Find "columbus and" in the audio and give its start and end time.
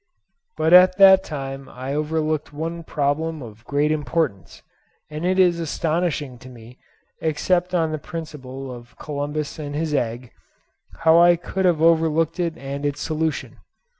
8.97-9.75